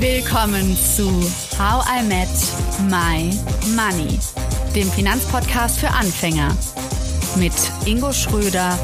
[0.00, 1.10] Willkommen zu
[1.58, 2.28] How I Met
[2.88, 3.30] My
[3.76, 4.18] Money,
[4.74, 6.56] dem Finanzpodcast für Anfänger
[7.36, 7.52] mit
[7.84, 8.78] Ingo Schröder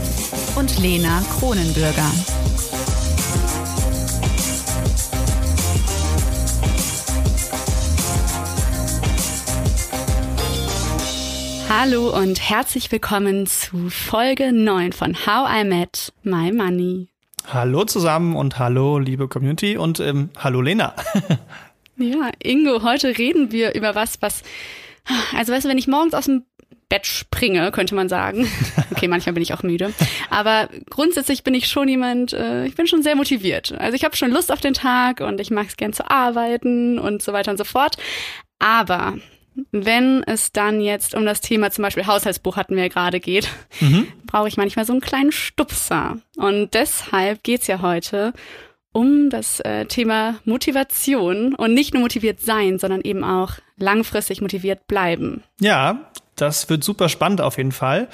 [0.56, 2.10] und Lena Kronenbürger.
[11.70, 17.08] Hallo und herzlich willkommen zu Folge 9 von How I Met My Money.
[17.48, 20.94] Hallo zusammen und hallo, liebe Community und ähm, hallo Lena.
[21.96, 24.42] ja, Ingo, heute reden wir über was, was,
[25.36, 26.42] also weißt du, wenn ich morgens aus dem
[26.88, 28.48] Bett springe, könnte man sagen.
[28.96, 29.92] Okay, manchmal bin ich auch müde.
[30.30, 33.74] Aber grundsätzlich bin ich schon jemand, äh, ich bin schon sehr motiviert.
[33.78, 36.98] Also ich habe schon Lust auf den Tag und ich mag es gern zu arbeiten
[36.98, 37.96] und so weiter und so fort.
[38.58, 39.18] Aber
[39.72, 43.48] wenn es dann jetzt um das Thema zum Beispiel Haushaltsbuch hatten wir ja gerade geht,
[43.80, 44.08] mhm.
[44.26, 46.18] brauche ich manchmal so einen kleinen Stupser.
[46.36, 48.32] Und deshalb geht's ja heute
[48.92, 54.88] um das äh, Thema Motivation und nicht nur motiviert sein, sondern eben auch langfristig motiviert
[54.88, 55.42] bleiben.
[55.60, 58.08] Ja, das wird super spannend auf jeden Fall.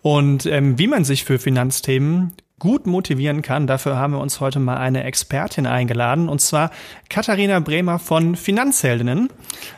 [0.00, 3.66] Und ähm, wie man sich für Finanzthemen gut motivieren kann.
[3.66, 6.70] Dafür haben wir uns heute mal eine Expertin eingeladen, und zwar
[7.08, 9.28] Katharina Bremer von Finanzheldinnen.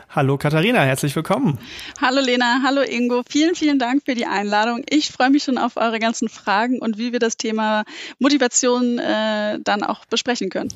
[0.09, 1.57] Hallo Katharina, herzlich willkommen.
[2.01, 3.23] Hallo Lena, hallo Ingo.
[3.29, 4.83] Vielen, vielen Dank für die Einladung.
[4.89, 7.85] Ich freue mich schon auf eure ganzen Fragen und wie wir das Thema
[8.19, 10.73] Motivation äh, dann auch besprechen können.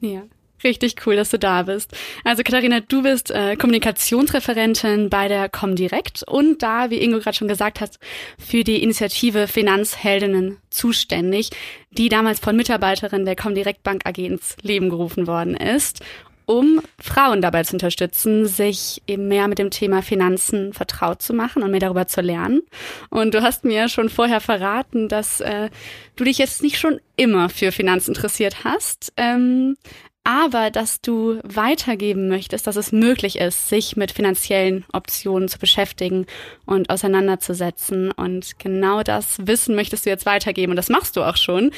[0.00, 0.22] Ja,
[0.64, 1.92] Richtig cool, dass du da bist.
[2.24, 7.48] Also Katharina, du bist äh, Kommunikationsreferentin bei der Comdirect und da, wie Ingo gerade schon
[7.48, 7.98] gesagt hat,
[8.38, 11.50] für die Initiative Finanzheldinnen zuständig,
[11.90, 16.00] die damals von Mitarbeiterinnen der Comdirect Bank AG ins Leben gerufen worden ist
[16.44, 21.62] um Frauen dabei zu unterstützen, sich eben mehr mit dem Thema Finanzen vertraut zu machen
[21.62, 22.62] und mehr darüber zu lernen.
[23.10, 25.70] Und du hast mir schon vorher verraten, dass äh,
[26.16, 29.76] du dich jetzt nicht schon immer für Finanzen interessiert hast, ähm,
[30.24, 36.26] aber dass du weitergeben möchtest, dass es möglich ist, sich mit finanziellen Optionen zu beschäftigen
[36.64, 38.12] und auseinanderzusetzen.
[38.12, 41.72] Und genau das Wissen möchtest du jetzt weitergeben und das machst du auch schon.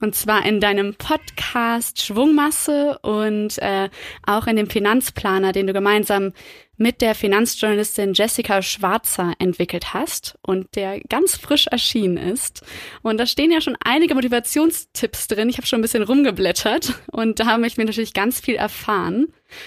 [0.00, 3.90] Und zwar in deinem Podcast Schwungmasse und äh,
[4.26, 6.32] auch in dem Finanzplaner, den du gemeinsam
[6.80, 12.62] mit der Finanzjournalistin Jessica Schwarzer entwickelt hast und der ganz frisch erschienen ist.
[13.02, 15.50] Und da stehen ja schon einige Motivationstipps drin.
[15.50, 19.26] Ich habe schon ein bisschen rumgeblättert und da habe ich mir natürlich ganz viel erfahren.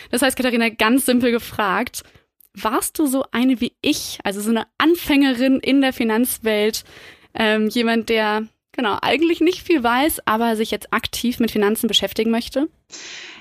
[0.09, 2.01] Das heißt, Katharina, ganz simpel gefragt,
[2.56, 6.84] warst du so eine wie ich, also so eine Anfängerin in der Finanzwelt,
[7.35, 12.31] ähm, jemand, der genau eigentlich nicht viel weiß, aber sich jetzt aktiv mit Finanzen beschäftigen
[12.31, 12.69] möchte?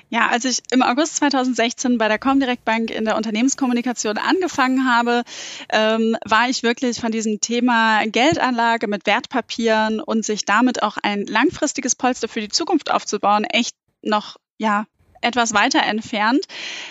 [0.09, 5.23] Ja, als ich im August 2016 bei der Comdirect Bank in der Unternehmenskommunikation angefangen habe,
[5.69, 11.25] ähm, war ich wirklich von diesem Thema Geldanlage mit Wertpapieren und sich damit auch ein
[11.25, 14.85] langfristiges Polster für die Zukunft aufzubauen echt noch ja
[15.23, 16.45] etwas weiter entfernt.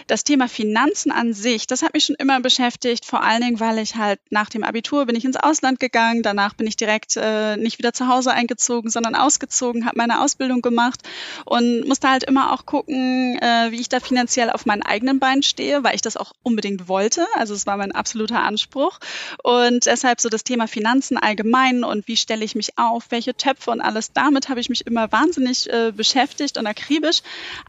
[0.06, 3.78] Das Thema Finanzen an sich, das hat mich schon immer beschäftigt, vor allen Dingen, weil
[3.78, 7.56] ich halt nach dem Abitur bin ich ins Ausland gegangen, danach bin ich direkt äh,
[7.56, 11.00] nicht wieder zu Hause eingezogen, sondern ausgezogen, habe meine Ausbildung gemacht
[11.44, 15.43] und musste halt immer auch gucken, äh, wie ich da finanziell auf meinen eigenen Beinen
[15.43, 17.26] stehe, weil ich das auch unbedingt wollte.
[17.34, 18.99] Also es war mein absoluter Anspruch.
[19.43, 23.70] Und deshalb so das Thema Finanzen allgemein und wie stelle ich mich auf, welche Töpfe
[23.70, 27.22] und alles, damit habe ich mich immer wahnsinnig äh, beschäftigt und akribisch.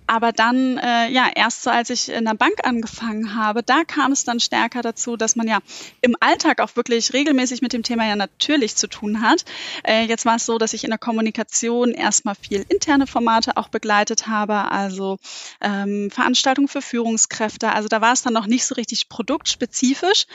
[0.07, 3.83] Aber dann dann, äh, ja, erst so als ich in der Bank angefangen habe, da
[3.83, 5.59] kam es dann stärker dazu, dass man ja
[6.01, 9.45] im Alltag auch wirklich regelmäßig mit dem Thema ja natürlich zu tun hat.
[9.83, 13.69] Äh, jetzt war es so, dass ich in der Kommunikation erstmal viel interne Formate auch
[13.69, 15.17] begleitet habe, also
[15.61, 17.71] ähm, Veranstaltungen für Führungskräfte.
[17.71, 20.25] Also da war es dann noch nicht so richtig produktspezifisch,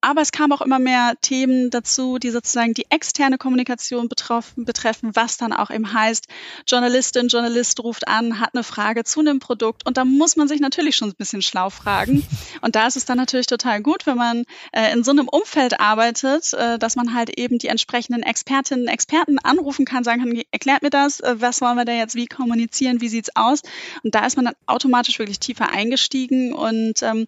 [0.00, 5.14] aber es kamen auch immer mehr Themen dazu, die sozusagen die externe Kommunikation betreffen, betreffen,
[5.14, 6.26] was dann auch eben heißt,
[6.66, 10.60] Journalistin, Journalist ruft an, hat eine Frage zu einem Produkt und da muss man sich
[10.60, 12.26] natürlich schon ein bisschen schlau fragen.
[12.60, 15.80] Und da ist es dann natürlich total gut, wenn man äh, in so einem Umfeld
[15.80, 20.82] arbeitet, äh, dass man halt eben die entsprechenden Expertinnen, Experten anrufen kann, sagen kann, erklärt
[20.82, 23.62] mir das, äh, was wollen wir da jetzt wie kommunizieren, wie sieht's aus?
[24.02, 27.26] Und da ist man dann automatisch wirklich tiefer eingestiegen und ähm,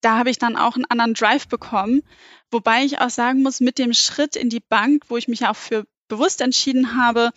[0.00, 2.02] da habe ich dann auch einen anderen Drive bekommen.
[2.50, 5.50] Wobei ich auch sagen muss, mit dem Schritt in die Bank, wo ich mich ja
[5.50, 7.30] auch für bewusst entschieden habe,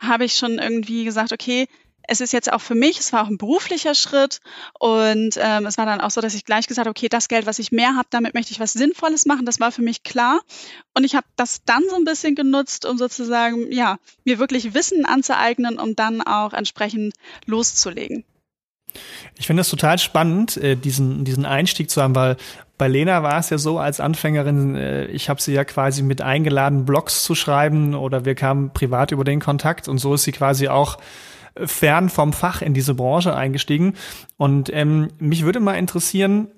[0.00, 1.68] habe ich schon irgendwie gesagt, okay,
[2.08, 4.40] es ist jetzt auch für mich, es war auch ein beruflicher Schritt
[4.78, 7.46] und ähm, es war dann auch so, dass ich gleich gesagt habe, okay, das Geld,
[7.46, 9.46] was ich mehr habe, damit möchte ich was Sinnvolles machen.
[9.46, 10.40] Das war für mich klar
[10.94, 15.04] und ich habe das dann so ein bisschen genutzt, um sozusagen, ja, mir wirklich Wissen
[15.04, 17.14] anzueignen, um dann auch entsprechend
[17.46, 18.24] loszulegen.
[19.36, 22.36] Ich finde es total spannend, äh, diesen, diesen Einstieg zu haben, weil
[22.78, 26.22] bei Lena war es ja so als Anfängerin, äh, ich habe sie ja quasi mit
[26.22, 30.32] eingeladen, Blogs zu schreiben oder wir kamen privat über den Kontakt und so ist sie
[30.32, 30.98] quasi auch
[31.56, 33.94] fern vom Fach in diese Branche eingestiegen.
[34.36, 36.48] Und ähm, mich würde mal interessieren,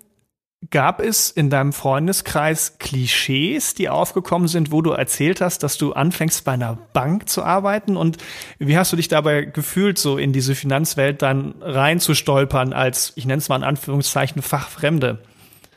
[0.71, 5.93] Gab es in deinem Freundeskreis Klischees, die aufgekommen sind, wo du erzählt hast, dass du
[5.93, 7.97] anfängst bei einer Bank zu arbeiten?
[7.97, 8.17] Und
[8.59, 13.39] wie hast du dich dabei gefühlt, so in diese Finanzwelt dann reinzustolpern als, ich nenne
[13.39, 15.19] es mal in Anführungszeichen, Fachfremde?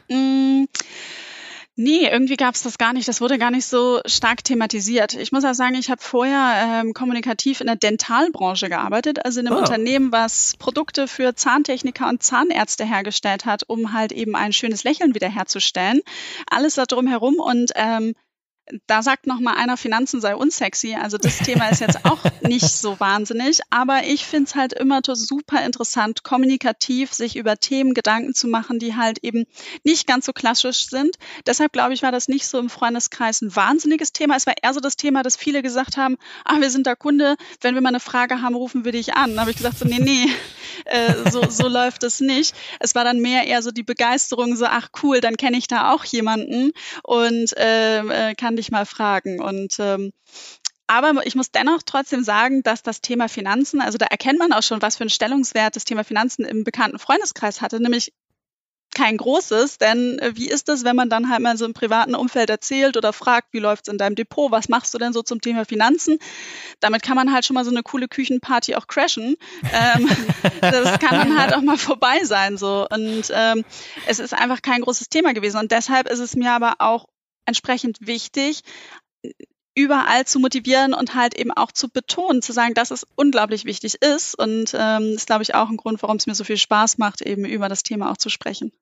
[0.09, 0.63] Mm.
[1.81, 3.07] Nee, irgendwie gab es das gar nicht.
[3.07, 5.13] Das wurde gar nicht so stark thematisiert.
[5.13, 9.47] Ich muss auch sagen, ich habe vorher ähm, kommunikativ in der Dentalbranche gearbeitet, also in
[9.47, 9.59] einem oh.
[9.59, 15.15] Unternehmen, was Produkte für Zahntechniker und Zahnärzte hergestellt hat, um halt eben ein schönes Lächeln
[15.15, 16.01] wiederherzustellen.
[16.51, 18.13] Alles da drum herum und ähm,
[18.87, 20.95] da sagt noch mal einer, Finanzen sei unsexy.
[20.95, 25.01] Also das Thema ist jetzt auch nicht so wahnsinnig, aber ich finde es halt immer
[25.03, 29.45] super interessant, kommunikativ sich über Themen Gedanken zu machen, die halt eben
[29.83, 31.17] nicht ganz so klassisch sind.
[31.45, 34.35] Deshalb glaube ich, war das nicht so im Freundeskreis ein wahnsinniges Thema.
[34.35, 37.35] Es war eher so das Thema, dass viele gesagt haben, ah, wir sind da Kunde,
[37.61, 39.35] wenn wir mal eine Frage haben, rufen wir dich an.
[39.35, 40.27] Da habe ich gesagt, so, nee, nee,
[40.89, 42.55] äh, so, so läuft es nicht.
[42.79, 45.93] Es war dann mehr eher so die Begeisterung, so, ach cool, dann kenne ich da
[45.93, 46.71] auch jemanden
[47.03, 49.41] und äh, äh kann dich mal fragen.
[49.41, 50.11] Und ähm,
[50.87, 54.63] aber ich muss dennoch trotzdem sagen, dass das Thema Finanzen, also da erkennt man auch
[54.63, 58.11] schon, was für einen Stellungswert das Thema Finanzen im bekannten Freundeskreis hatte, nämlich
[58.99, 62.15] kein großes, denn äh, wie ist es, wenn man dann halt mal so im privaten
[62.15, 65.39] Umfeld erzählt oder fragt, wie läuft's in deinem Depot, was machst du denn so zum
[65.39, 66.19] Thema Finanzen?
[66.81, 69.37] Damit kann man halt schon mal so eine coole Küchenparty auch crashen.
[69.63, 70.09] Ähm,
[70.61, 73.63] das kann dann halt auch mal vorbei sein so und ähm,
[74.05, 77.07] es ist einfach kein großes Thema gewesen und deshalb ist es mir aber auch
[77.45, 78.63] entsprechend wichtig,
[79.75, 84.01] überall zu motivieren und halt eben auch zu betonen, zu sagen, dass es unglaublich wichtig
[84.01, 84.37] ist.
[84.37, 87.21] Und ähm, ist, glaube ich, auch ein Grund, warum es mir so viel Spaß macht,
[87.21, 88.73] eben über das Thema auch zu sprechen.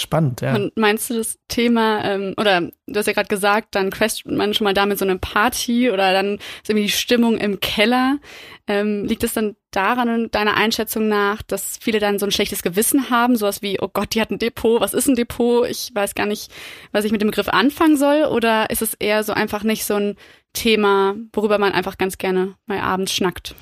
[0.00, 0.54] Spannend, ja.
[0.54, 4.54] Und meinst du das Thema, ähm, oder du hast ja gerade gesagt, dann crasht man
[4.54, 8.18] schon mal damit so eine Party oder dann ist irgendwie die Stimmung im Keller.
[8.66, 13.10] Ähm, liegt es dann daran, deiner Einschätzung nach, dass viele dann so ein schlechtes Gewissen
[13.10, 15.68] haben, sowas wie, oh Gott, die hat ein Depot, was ist ein Depot?
[15.68, 16.50] Ich weiß gar nicht,
[16.92, 18.24] was ich mit dem Begriff anfangen soll.
[18.24, 20.16] Oder ist es eher so einfach nicht so ein
[20.52, 23.54] Thema, worüber man einfach ganz gerne mal abends schnackt?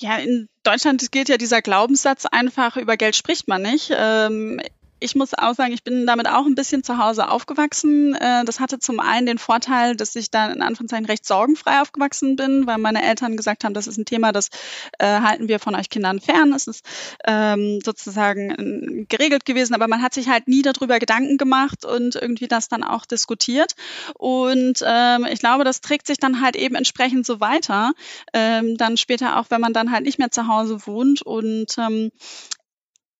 [0.00, 3.92] Ja, in Deutschland gilt ja dieser Glaubenssatz einfach, über Geld spricht man nicht.
[3.96, 4.60] Ähm,
[5.04, 8.14] ich muss auch sagen, ich bin damit auch ein bisschen zu Hause aufgewachsen.
[8.14, 12.36] Äh, das hatte zum einen den Vorteil, dass ich dann in Anführungszeichen recht sorgenfrei aufgewachsen
[12.36, 14.48] bin, weil meine Eltern gesagt haben, das ist ein Thema, das
[14.98, 16.54] äh, halten wir von euch Kindern fern.
[16.54, 16.86] Es ist
[17.26, 22.16] ähm, sozusagen äh, geregelt gewesen, aber man hat sich halt nie darüber Gedanken gemacht und
[22.16, 23.74] irgendwie das dann auch diskutiert.
[24.14, 27.92] Und ähm, ich glaube, das trägt sich dann halt eben entsprechend so weiter.
[28.32, 31.20] Ähm, dann später auch, wenn man dann halt nicht mehr zu Hause wohnt.
[31.20, 31.76] Und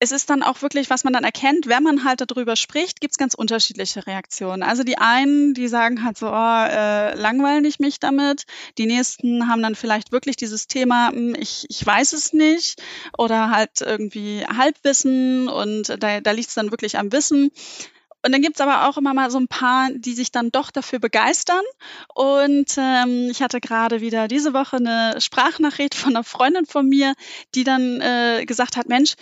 [0.04, 3.12] es ist dann auch wirklich, was man dann erkennt, wenn man halt darüber spricht, gibt
[3.12, 4.62] es ganz unterschiedliche Reaktionen.
[4.62, 8.44] Also die einen, die sagen halt so, oh, äh, langweilen ich mich damit.
[8.76, 12.82] Die nächsten haben dann vielleicht wirklich dieses Thema, hm, ich, ich weiß es nicht
[13.16, 17.50] oder halt irgendwie Halbwissen und da, da liegt es dann wirklich am Wissen.
[18.22, 20.98] Und dann gibt's aber auch immer mal so ein paar, die sich dann doch dafür
[20.98, 21.62] begeistern.
[22.14, 27.14] Und ähm, ich hatte gerade wieder diese Woche eine Sprachnachricht von einer Freundin von mir,
[27.54, 29.16] die dann äh, gesagt hat, Mensch,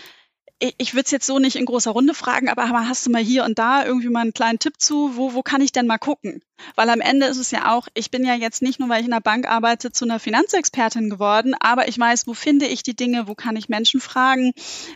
[0.63, 3.23] ich, ich würde es jetzt so nicht in großer Runde fragen, aber hast du mal
[3.23, 5.99] hier und da irgendwie mal einen kleinen Tipp zu, wo, wo kann ich denn mal
[5.99, 6.41] gucken?
[6.77, 9.07] Weil am Ende ist es ja auch, ich bin ja jetzt nicht nur, weil ich
[9.07, 12.95] in der Bank arbeite, zu einer Finanzexpertin geworden, aber ich weiß, wo finde ich die
[12.95, 14.53] Dinge, wo kann ich Menschen fragen,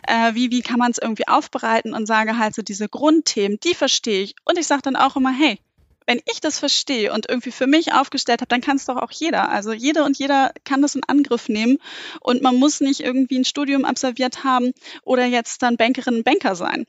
[0.07, 3.75] äh, wie, wie kann man es irgendwie aufbereiten und sage halt so diese Grundthemen, die
[3.75, 4.35] verstehe ich.
[4.45, 5.59] Und ich sage dann auch immer, hey,
[6.07, 9.11] wenn ich das verstehe und irgendwie für mich aufgestellt habe, dann kann es doch auch
[9.11, 9.49] jeder.
[9.49, 11.77] Also jede und jeder kann das in Angriff nehmen
[12.21, 14.71] und man muss nicht irgendwie ein Studium absolviert haben
[15.03, 16.85] oder jetzt dann Bankerin und Banker sein.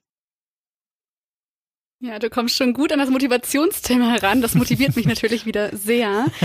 [2.01, 4.41] Ja, du kommst schon gut an das Motivationsthema heran.
[4.41, 6.27] Das motiviert mich natürlich wieder sehr.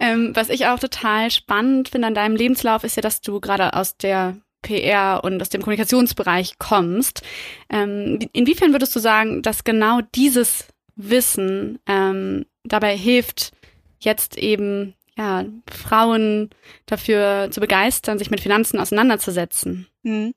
[0.00, 3.74] Ähm, was ich auch total spannend finde an deinem Lebenslauf ist ja, dass du gerade
[3.74, 7.22] aus der PR und aus dem Kommunikationsbereich kommst.
[7.68, 13.52] Ähm, inwiefern würdest du sagen, dass genau dieses Wissen ähm, dabei hilft,
[14.00, 16.50] jetzt eben ja, Frauen
[16.86, 19.86] dafür zu begeistern, sich mit Finanzen auseinanderzusetzen.
[20.04, 20.34] Hm.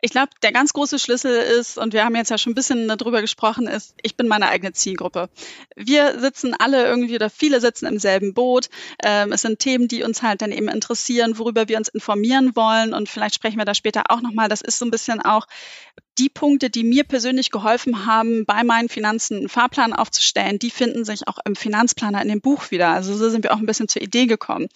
[0.00, 2.86] Ich glaube, der ganz große Schlüssel ist, und wir haben jetzt ja schon ein bisschen
[2.86, 5.28] darüber gesprochen, ist, ich bin meine eigene Zielgruppe.
[5.74, 8.68] Wir sitzen alle irgendwie oder viele sitzen im selben Boot.
[9.02, 12.94] Ähm, es sind Themen, die uns halt dann eben interessieren, worüber wir uns informieren wollen.
[12.94, 14.48] Und vielleicht sprechen wir da später auch nochmal.
[14.48, 15.46] Das ist so ein bisschen auch
[16.18, 21.04] die Punkte, die mir persönlich geholfen haben, bei meinen Finanzen einen Fahrplan aufzustellen, die finden
[21.04, 22.88] sich auch im Finanzplaner in dem Buch wieder.
[22.88, 24.68] Also so sind wir auch ein bisschen zur Idee gekommen.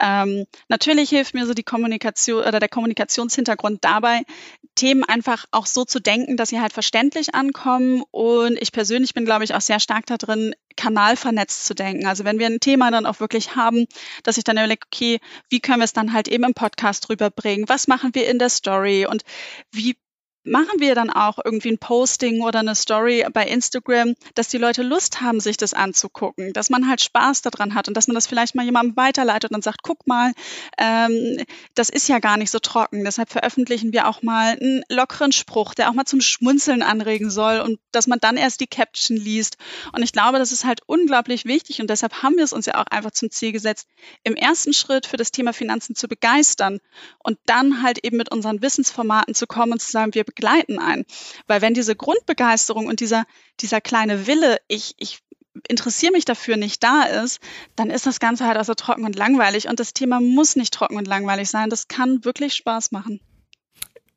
[0.00, 4.22] Ähm, natürlich hilft mir so die Kommunikation oder der Kommunikationshintergrund und dabei
[4.74, 8.02] Themen einfach auch so zu denken, dass sie halt verständlich ankommen.
[8.10, 12.06] Und ich persönlich bin, glaube ich, auch sehr stark da drin, kanalvernetzt zu denken.
[12.06, 13.86] Also wenn wir ein Thema dann auch wirklich haben,
[14.24, 17.68] dass ich dann überlege, okay, wie können wir es dann halt eben im Podcast rüberbringen?
[17.68, 19.06] Was machen wir in der Story?
[19.06, 19.22] Und
[19.70, 19.96] wie
[20.44, 24.82] machen wir dann auch irgendwie ein Posting oder eine Story bei Instagram, dass die Leute
[24.82, 28.26] Lust haben, sich das anzugucken, dass man halt Spaß daran hat und dass man das
[28.26, 30.32] vielleicht mal jemandem weiterleitet und sagt, guck mal,
[30.78, 33.04] ähm, das ist ja gar nicht so trocken.
[33.04, 37.60] Deshalb veröffentlichen wir auch mal einen lockeren Spruch, der auch mal zum Schmunzeln anregen soll
[37.60, 39.56] und dass man dann erst die Caption liest.
[39.92, 42.80] Und ich glaube, das ist halt unglaublich wichtig und deshalb haben wir es uns ja
[42.80, 43.88] auch einfach zum Ziel gesetzt,
[44.22, 46.80] im ersten Schritt für das Thema Finanzen zu begeistern
[47.18, 51.04] und dann halt eben mit unseren Wissensformaten zu kommen und zu sagen, wir begleiten ein.
[51.46, 53.24] Weil wenn diese Grundbegeisterung und dieser,
[53.60, 55.20] dieser kleine Wille, ich, ich
[55.68, 57.40] interessiere mich dafür nicht da ist,
[57.76, 59.68] dann ist das Ganze halt also trocken und langweilig.
[59.68, 61.70] Und das Thema muss nicht trocken und langweilig sein.
[61.70, 63.20] Das kann wirklich Spaß machen.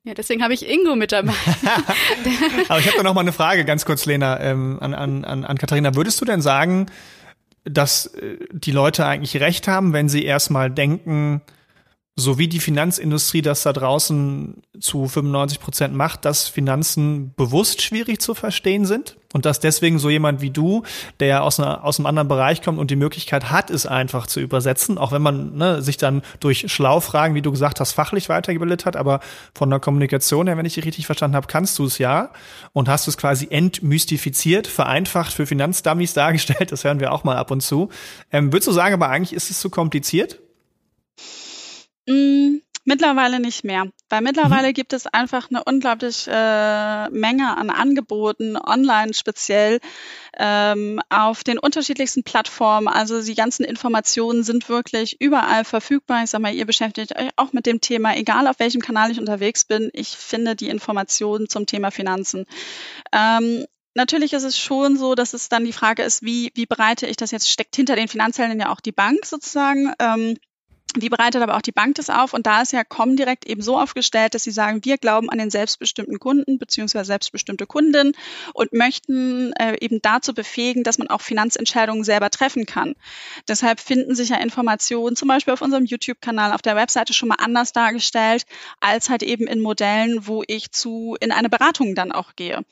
[0.04, 1.34] Ja, deswegen habe ich Ingo mit dabei.
[2.70, 5.58] Aber ich habe da noch mal eine Frage, ganz kurz, Lena, ähm, an, an, an
[5.58, 5.96] Katharina.
[5.96, 6.86] Würdest du denn sagen,
[7.66, 11.42] dass äh, die Leute eigentlich recht haben, wenn sie erstmal denken,
[12.20, 18.20] so wie die Finanzindustrie das da draußen zu 95 Prozent macht, dass Finanzen bewusst schwierig
[18.22, 20.82] zu verstehen sind und dass deswegen so jemand wie du,
[21.20, 24.40] der aus, einer, aus einem anderen Bereich kommt und die Möglichkeit hat, es einfach zu
[24.40, 28.88] übersetzen, auch wenn man ne, sich dann durch Schlaufragen, wie du gesagt hast, fachlich weitergebildet
[28.88, 29.20] hat, aber
[29.54, 32.32] von der Kommunikation her, wenn ich dich richtig verstanden habe, kannst du es ja
[32.74, 37.52] und hast es quasi entmystifiziert, vereinfacht für Finanzdummies dargestellt, das hören wir auch mal ab
[37.52, 37.90] und zu.
[38.32, 40.40] Ähm, würdest du sagen, aber eigentlich ist es zu kompliziert?
[42.08, 44.74] Mm, mittlerweile nicht mehr, weil mittlerweile mhm.
[44.74, 49.82] gibt es einfach eine unglaubliche äh, Menge an Angeboten, online speziell,
[50.38, 52.88] ähm, auf den unterschiedlichsten Plattformen.
[52.88, 56.24] Also die ganzen Informationen sind wirklich überall verfügbar.
[56.24, 59.20] Ich sag mal, ihr beschäftigt euch auch mit dem Thema, egal auf welchem Kanal ich
[59.20, 59.90] unterwegs bin.
[59.92, 62.46] Ich finde die Informationen zum Thema Finanzen.
[63.12, 63.66] Ähm,
[63.98, 67.18] Natürlich ist es schon so, dass es dann die Frage ist, wie, wie bereite ich
[67.18, 69.92] das jetzt, steckt hinter den Finanzhelden ja auch die Bank sozusagen.
[69.98, 70.38] Ähm,
[70.96, 72.34] wie bereitet aber auch die Bank das auf?
[72.34, 75.50] Und da ist ja Comdirect eben so aufgestellt, dass sie sagen, wir glauben an den
[75.50, 77.04] selbstbestimmten Kunden bzw.
[77.04, 78.14] selbstbestimmte Kundin
[78.54, 82.96] und möchten äh, eben dazu befähigen, dass man auch Finanzentscheidungen selber treffen kann.
[83.48, 87.38] Deshalb finden sich ja Informationen zum Beispiel auf unserem YouTube-Kanal, auf der Webseite schon mal
[87.40, 88.46] anders dargestellt,
[88.80, 92.64] als halt eben in Modellen, wo ich zu in eine Beratung dann auch gehe.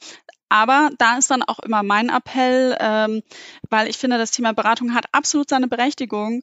[0.50, 3.24] Aber da ist dann auch immer mein Appell, ähm,
[3.69, 6.41] weil ich finde, das Thema Beratung hat absolut seine Berechtigung.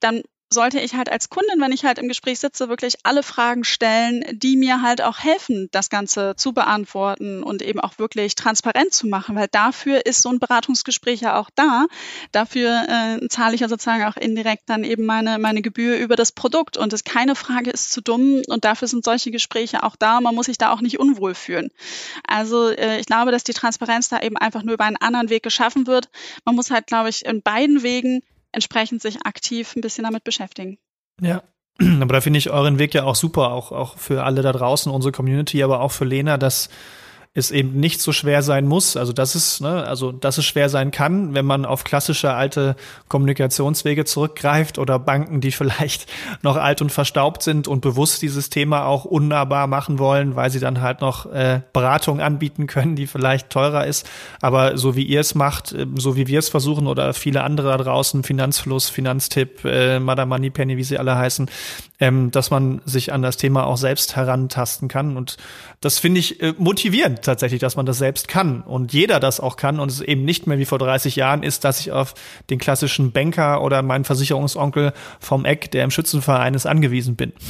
[0.00, 0.22] Dann
[0.54, 4.24] sollte ich halt als Kundin, wenn ich halt im Gespräch sitze, wirklich alle Fragen stellen,
[4.32, 9.06] die mir halt auch helfen, das Ganze zu beantworten und eben auch wirklich transparent zu
[9.06, 11.86] machen, weil dafür ist so ein Beratungsgespräch ja auch da.
[12.32, 16.32] Dafür äh, zahle ich ja sozusagen auch indirekt dann eben meine, meine Gebühr über das
[16.32, 20.20] Produkt und es keine Frage ist zu dumm und dafür sind solche Gespräche auch da.
[20.20, 21.70] Man muss sich da auch nicht unwohl fühlen.
[22.26, 25.42] Also äh, ich glaube, dass die Transparenz da eben einfach nur über einen anderen Weg
[25.42, 26.08] geschaffen wird.
[26.44, 28.22] Man muss halt, glaube ich, in beiden Wegen
[28.54, 30.78] entsprechend sich aktiv ein bisschen damit beschäftigen.
[31.20, 31.42] Ja.
[32.00, 34.90] Aber da finde ich euren Weg ja auch super, auch, auch für alle da draußen,
[34.92, 36.68] unsere Community, aber auch für Lena, dass
[37.36, 38.96] es eben nicht so schwer sein muss.
[38.96, 42.76] Also dass es, ne, also dass es schwer sein kann, wenn man auf klassische alte
[43.08, 46.06] Kommunikationswege zurückgreift oder Banken, die vielleicht
[46.42, 50.60] noch alt und verstaubt sind und bewusst dieses Thema auch unnahbar machen wollen, weil sie
[50.60, 54.08] dann halt noch äh, Beratung anbieten können, die vielleicht teurer ist.
[54.40, 57.70] Aber so wie ihr es macht, äh, so wie wir es versuchen oder viele andere
[57.70, 61.50] da draußen, Finanzfluss, Finanztipp, äh, Madame Moneypenny, wie sie alle heißen,
[61.98, 65.16] ähm, dass man sich an das Thema auch selbst herantasten kann.
[65.16, 65.36] Und
[65.80, 69.56] das finde ich äh, motivierend tatsächlich, dass man das selbst kann und jeder das auch
[69.56, 72.14] kann und es eben nicht mehr wie vor 30 Jahren ist, dass ich auf
[72.50, 77.32] den klassischen Banker oder meinen Versicherungsonkel vom Eck, der im Schützenverein ist, angewiesen bin.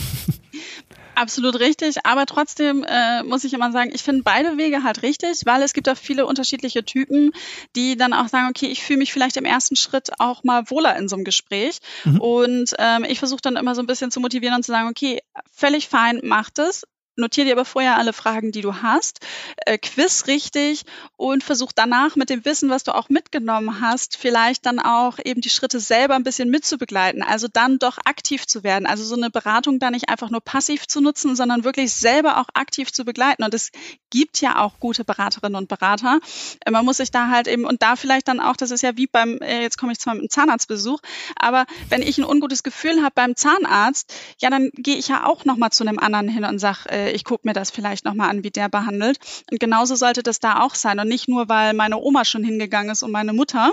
[1.15, 5.43] Absolut richtig, aber trotzdem äh, muss ich immer sagen, ich finde beide Wege halt richtig,
[5.45, 7.31] weil es gibt auch viele unterschiedliche Typen,
[7.77, 10.97] die dann auch sagen, okay, ich fühle mich vielleicht im ersten Schritt auch mal wohler
[10.97, 11.79] in so einem Gespräch.
[12.05, 12.21] Mhm.
[12.21, 15.21] Und ähm, ich versuche dann immer so ein bisschen zu motivieren und zu sagen, okay,
[15.53, 16.85] völlig fein, macht es
[17.17, 19.21] notier dir aber vorher alle Fragen, die du hast,
[19.67, 20.83] äh, quiz richtig
[21.17, 25.41] und versuch danach mit dem Wissen, was du auch mitgenommen hast, vielleicht dann auch eben
[25.41, 27.23] die Schritte selber ein bisschen mitzubegleiten.
[27.23, 28.87] Also dann doch aktiv zu werden.
[28.87, 32.49] Also so eine Beratung da nicht einfach nur passiv zu nutzen, sondern wirklich selber auch
[32.55, 33.45] aktiv zu begleiten.
[33.45, 33.71] Und es
[34.11, 36.21] gibt ja auch gute Beraterinnen und Berater.
[36.65, 38.97] Äh, man muss sich da halt eben und da vielleicht dann auch, das ist ja
[38.97, 41.01] wie beim, äh, jetzt komme ich zwar mit einem Zahnarztbesuch,
[41.37, 45.45] aber wenn ich ein ungutes Gefühl habe beim Zahnarzt, ja, dann gehe ich ja auch
[45.45, 48.45] nochmal zu einem anderen hin und sage, äh, ich gucke mir das vielleicht nochmal an,
[48.45, 49.19] wie der behandelt.
[49.51, 50.99] Und genauso sollte das da auch sein.
[50.99, 53.73] Und nicht nur, weil meine Oma schon hingegangen ist und meine Mutter,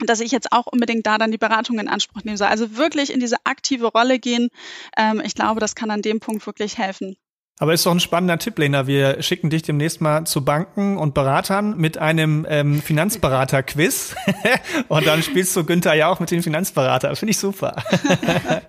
[0.00, 2.48] dass ich jetzt auch unbedingt da dann die Beratung in Anspruch nehmen soll.
[2.48, 4.48] Also wirklich in diese aktive Rolle gehen.
[4.96, 7.16] Ähm, ich glaube, das kann an dem Punkt wirklich helfen.
[7.60, 8.86] Aber ist doch ein spannender Tipp, Lena.
[8.86, 14.14] Wir schicken dich demnächst mal zu Banken und Beratern mit einem ähm, Finanzberater-Quiz.
[14.88, 17.14] und dann spielst du Günther ja auch mit dem Finanzberater.
[17.16, 17.74] Finde ich super.
[17.92, 18.60] ja,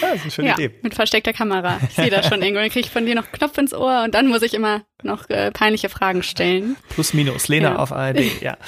[0.00, 0.74] das ist eine schöne ja, Idee.
[0.82, 1.78] Mit versteckter Kamera.
[1.88, 2.60] Ich sehe das schon irgendwo.
[2.60, 5.30] Dann kriege ich von dir noch Knopf ins Ohr und dann muss ich immer noch
[5.30, 6.76] äh, peinliche Fragen stellen.
[6.90, 7.48] Plus minus.
[7.48, 7.76] Lena ja.
[7.76, 8.58] auf ARD, ja.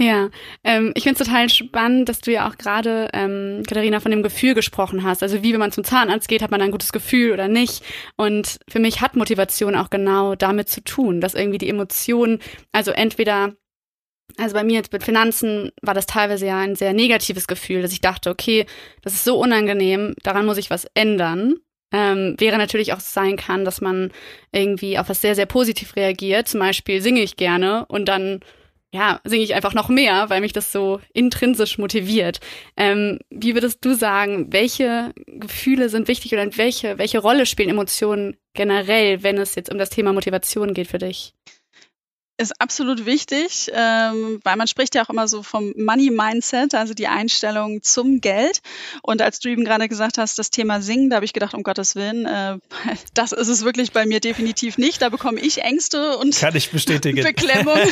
[0.00, 0.30] Ja,
[0.62, 4.22] ähm, ich finde es total spannend, dass du ja auch gerade, ähm, Katharina, von dem
[4.22, 5.24] Gefühl gesprochen hast.
[5.24, 7.82] Also wie, wenn man zum Zahnarzt geht, hat man ein gutes Gefühl oder nicht.
[8.16, 12.38] Und für mich hat Motivation auch genau damit zu tun, dass irgendwie die Emotionen,
[12.70, 13.54] also entweder
[14.36, 17.92] also bei mir jetzt mit Finanzen war das teilweise ja ein sehr negatives Gefühl, dass
[17.92, 18.66] ich dachte, okay,
[19.02, 21.54] das ist so unangenehm, daran muss ich was ändern.
[21.92, 24.12] Ähm, wäre natürlich auch sein kann, dass man
[24.52, 26.46] irgendwie auf was sehr, sehr positiv reagiert.
[26.46, 28.40] Zum Beispiel singe ich gerne und dann
[28.92, 32.40] ja, singe ich einfach noch mehr, weil mich das so intrinsisch motiviert.
[32.76, 38.36] Ähm, wie würdest du sagen, welche Gefühle sind wichtig oder welche, welche Rolle spielen Emotionen
[38.54, 41.34] generell, wenn es jetzt um das Thema Motivation geht für dich?
[42.38, 46.94] Ist absolut wichtig, ähm, weil man spricht ja auch immer so vom Money Mindset, also
[46.94, 48.60] die Einstellung zum Geld.
[49.02, 51.64] Und als du eben gerade gesagt hast, das Thema Singen, da habe ich gedacht, um
[51.64, 52.58] Gottes Willen, äh,
[53.14, 55.02] das ist es wirklich bei mir definitiv nicht.
[55.02, 57.22] Da bekomme ich Ängste und Kann ich bestätigen.
[57.22, 57.78] Beklemmung.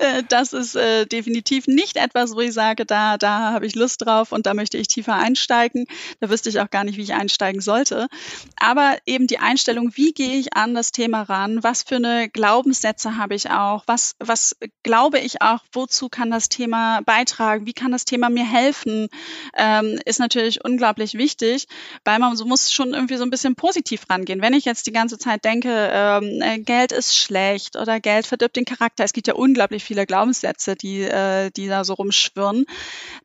[0.00, 4.04] Äh, das ist äh, definitiv nicht etwas, wo ich sage, da, da habe ich Lust
[4.04, 5.86] drauf und da möchte ich tiefer einsteigen.
[6.18, 8.08] Da wüsste ich auch gar nicht, wie ich einsteigen sollte.
[8.56, 11.62] Aber eben die Einstellung, wie gehe ich an das Thema ran?
[11.62, 13.84] Was für eine Glaubenssätze habe ich auch?
[13.86, 15.60] Was, was glaube ich auch?
[15.72, 17.66] Wozu kann das Thema beitragen?
[17.66, 19.08] Wie kann das Thema mir helfen?
[19.56, 21.66] Ähm, ist natürlich unglaublich wichtig,
[22.04, 24.42] weil man so muss schon irgendwie so ein bisschen positiv rangehen.
[24.42, 28.56] Wenn ich jetzt die ganze Zeit denke, ähm, äh, Geld ist schlecht oder Geld verdirbt
[28.56, 32.66] den Charakter, es gibt ja unglaublich viele Glaubenssätze, die, äh, die da so rumschwirren,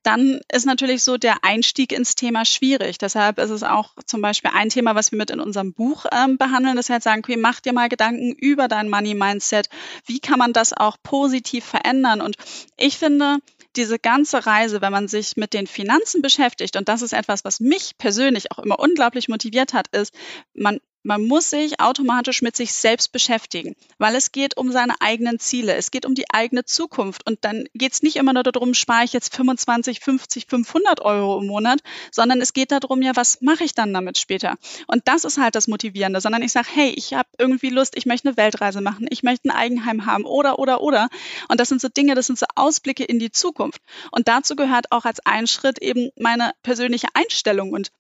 [0.04, 2.98] dann ist natürlich so der Einstieg ins Thema schwierig.
[2.98, 6.38] Deshalb ist es auch zum Beispiel ein Thema, was wir mit in unserem Buch ähm,
[6.38, 9.70] behandeln, dass wir halt sagen, okay, mach dir mal Gedanken über dein Money Mindset
[10.06, 12.22] wie kann man das auch positiv verändern?
[12.22, 12.36] Und
[12.78, 13.38] ich finde,
[13.76, 17.60] diese ganze Reise, wenn man sich mit den Finanzen beschäftigt, und das ist etwas, was
[17.60, 20.14] mich persönlich auch immer unglaublich motiviert hat, ist,
[20.54, 25.40] man man muss sich automatisch mit sich selbst beschäftigen, weil es geht um seine eigenen
[25.40, 28.74] Ziele, es geht um die eigene Zukunft und dann geht es nicht immer nur darum,
[28.74, 31.80] spare ich jetzt 25, 50, 500 Euro im Monat,
[32.12, 34.58] sondern es geht darum, ja, was mache ich dann damit später?
[34.88, 38.06] Und das ist halt das Motivierende, sondern ich sage, hey, ich habe irgendwie Lust, ich
[38.06, 41.10] möchte eine Weltreise machen, ich möchte ein Eigenheim haben oder, oder, oder.
[41.48, 43.82] Und das sind so Dinge, das sind so Ausblicke in die Zukunft.
[44.12, 47.92] Und dazu gehört auch als ein Schritt eben meine persönliche Einstellung und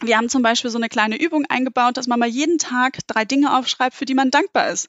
[0.00, 3.24] wir haben zum Beispiel so eine kleine Übung eingebaut, dass man mal jeden Tag drei
[3.24, 4.88] Dinge aufschreibt, für die man dankbar ist.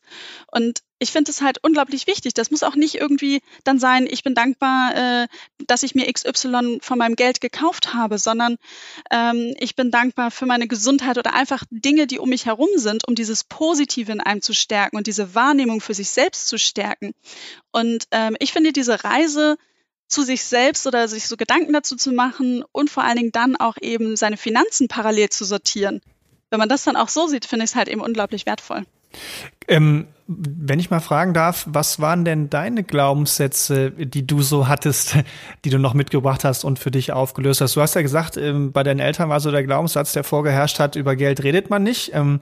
[0.51, 2.33] Und ich finde es halt unglaublich wichtig.
[2.33, 5.27] Das muss auch nicht irgendwie dann sein, ich bin dankbar, äh,
[5.65, 8.57] dass ich mir XY von meinem Geld gekauft habe, sondern
[9.09, 13.07] ähm, ich bin dankbar für meine Gesundheit oder einfach Dinge, die um mich herum sind,
[13.07, 17.13] um dieses Positive in einem zu stärken und diese Wahrnehmung für sich selbst zu stärken.
[17.71, 19.57] Und ähm, ich finde diese Reise
[20.09, 23.55] zu sich selbst oder sich so Gedanken dazu zu machen und vor allen Dingen dann
[23.55, 26.01] auch eben seine Finanzen parallel zu sortieren.
[26.49, 28.83] Wenn man das dann auch so sieht, finde ich es halt eben unglaublich wertvoll.
[29.67, 35.15] Ähm, wenn ich mal fragen darf, was waren denn deine Glaubenssätze, die du so hattest,
[35.65, 37.75] die du noch mitgebracht hast und für dich aufgelöst hast?
[37.75, 40.95] Du hast ja gesagt, ähm, bei deinen Eltern war so der Glaubenssatz, der vorgeherrscht hat,
[40.95, 42.11] über Geld redet man nicht.
[42.13, 42.39] Ähm,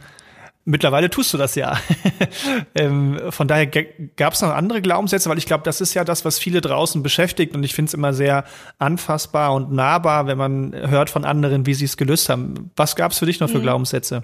[0.69, 1.79] Mittlerweile tust du das ja.
[2.75, 3.67] ähm, von daher
[4.17, 7.01] gab es noch andere Glaubenssätze, weil ich glaube, das ist ja das, was viele draußen
[7.01, 8.43] beschäftigt und ich finde es immer sehr
[8.77, 12.71] anfassbar und nahbar, wenn man hört von anderen, wie sie es gelöst haben.
[12.75, 13.63] Was gab es für dich noch für mhm.
[13.63, 14.23] Glaubenssätze?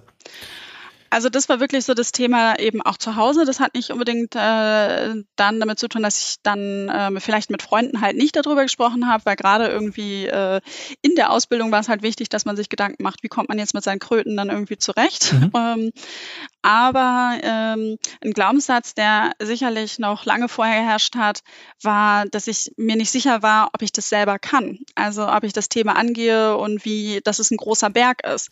[1.13, 3.45] Also das war wirklich so das Thema eben auch zu Hause.
[3.45, 7.61] Das hat nicht unbedingt äh, dann damit zu tun, dass ich dann äh, vielleicht mit
[7.61, 10.59] Freunden halt nicht darüber gesprochen habe, weil gerade irgendwie äh,
[11.03, 13.59] in der Ausbildung war es halt wichtig, dass man sich Gedanken macht, wie kommt man
[13.59, 15.33] jetzt mit seinen Kröten dann irgendwie zurecht.
[15.33, 15.51] Mhm.
[15.63, 15.91] Ähm,
[16.63, 21.41] aber ähm, ein Glaubenssatz, der sicherlich noch lange vorher geherrscht hat,
[21.81, 24.79] war, dass ich mir nicht sicher war, ob ich das selber kann.
[24.95, 28.49] Also ob ich das Thema angehe und wie, dass es ein großer Berg ist.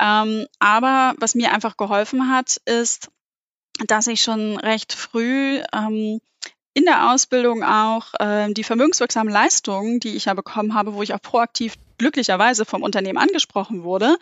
[0.00, 3.10] Ähm, aber was mir einfach geholfen geholfen hat, ist,
[3.86, 6.20] dass ich schon recht früh ähm,
[6.72, 11.12] in der Ausbildung auch äh, die vermögenswirksamen Leistungen, die ich ja bekommen habe, wo ich
[11.12, 14.16] auch proaktiv glücklicherweise vom Unternehmen angesprochen wurde,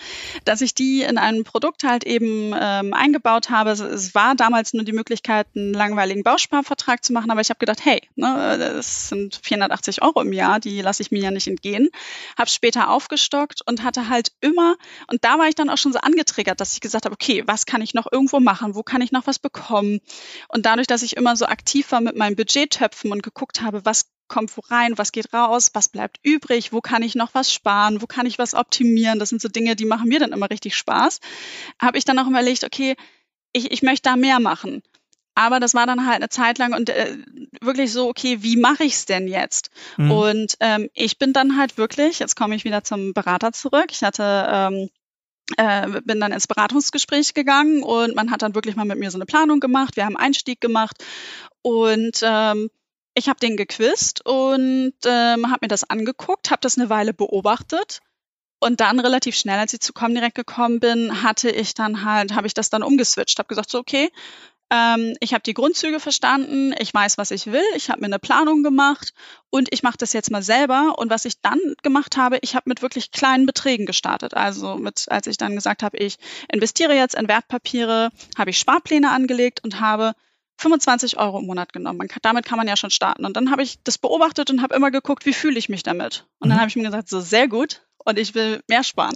[0.45, 3.71] dass ich die in einem Produkt halt eben ähm, eingebaut habe.
[3.71, 7.61] Es, es, war damals nur die Möglichkeit, einen langweiligen Bausparvertrag zu machen, aber ich habe
[7.61, 11.47] gedacht, hey, ne, das sind 480 Euro im Jahr, die lasse ich mir ja nicht
[11.47, 11.88] entgehen.
[12.37, 14.75] Habe später aufgestockt und hatte halt immer,
[15.07, 17.64] und da war ich dann auch schon so angetriggert, dass ich gesagt habe, okay, was
[17.64, 18.75] kann ich noch irgendwo machen?
[18.75, 20.01] Wo kann ich noch was bekommen?
[20.49, 24.07] Und dadurch, dass ich immer so aktiv war mit meinen Budgettöpfen und geguckt habe, was
[24.29, 28.03] kommt wo rein, was geht raus, was bleibt übrig, wo kann ich noch was sparen,
[28.03, 29.19] wo kann ich was optimieren.
[29.19, 31.21] Das sind so Dinge, die machen mir dann immer richtig Spaß.
[31.81, 32.97] Habe ich dann auch überlegt, okay,
[33.53, 34.83] ich, ich möchte da mehr machen.
[35.35, 37.17] Aber das war dann halt eine Zeit lang und äh,
[37.61, 39.71] wirklich so, okay, wie mache ich es denn jetzt?
[39.97, 40.11] Mhm.
[40.11, 43.87] Und ähm, ich bin dann halt wirklich, jetzt komme ich wieder zum Berater zurück.
[43.91, 44.88] Ich hatte ähm,
[45.57, 49.19] äh, bin dann ins Beratungsgespräch gegangen und man hat dann wirklich mal mit mir so
[49.19, 49.97] eine Planung gemacht.
[49.97, 50.97] Wir haben Einstieg gemacht
[51.62, 52.69] und ähm,
[53.19, 58.01] ich habe den gequizt und ähm, habe mir das angeguckt, habe das eine Weile beobachtet
[58.61, 62.47] und dann relativ schnell, als ich zu Comdirect gekommen bin, hatte ich dann halt, habe
[62.47, 64.11] ich das dann umgeswitcht, habe gesagt so okay,
[64.71, 68.19] ähm, ich habe die Grundzüge verstanden, ich weiß, was ich will, ich habe mir eine
[68.19, 69.15] Planung gemacht
[69.51, 70.99] und ich mache das jetzt mal selber.
[70.99, 74.35] Und was ich dann gemacht habe, ich habe mit wirklich kleinen Beträgen gestartet.
[74.35, 76.17] Also mit, als ich dann gesagt habe, ich
[76.53, 80.13] investiere jetzt in Wertpapiere, habe ich Sparpläne angelegt und habe
[80.59, 81.99] 25 Euro im Monat genommen.
[81.99, 83.25] Man kann, damit kann man ja schon starten.
[83.25, 86.27] Und dann habe ich das beobachtet und habe immer geguckt, wie fühle ich mich damit.
[86.40, 86.51] Und mhm.
[86.51, 89.14] dann habe ich mir gesagt, so sehr gut, und ich will mehr sparen.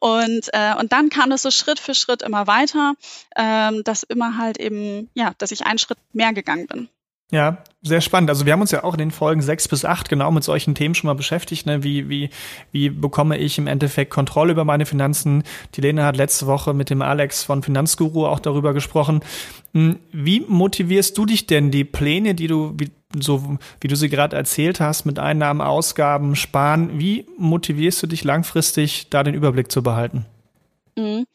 [0.00, 2.94] Und, äh, und dann kam das so Schritt für Schritt immer weiter,
[3.36, 6.88] ähm, dass immer halt eben, ja, dass ich einen Schritt mehr gegangen bin.
[7.32, 8.28] Ja, sehr spannend.
[8.28, 10.74] Also wir haben uns ja auch in den Folgen sechs bis acht genau mit solchen
[10.74, 11.64] Themen schon mal beschäftigt.
[11.64, 11.82] Ne?
[11.82, 12.28] Wie, wie,
[12.72, 15.42] wie bekomme ich im Endeffekt Kontrolle über meine Finanzen?
[15.74, 19.20] Die Lena hat letzte Woche mit dem Alex von Finanzguru auch darüber gesprochen.
[19.72, 24.10] Hm, wie motivierst du dich denn, die Pläne, die du, wie, so wie du sie
[24.10, 29.72] gerade erzählt hast, mit Einnahmen, Ausgaben, Sparen, wie motivierst du dich langfristig, da den Überblick
[29.72, 30.26] zu behalten?
[30.96, 31.26] Mhm.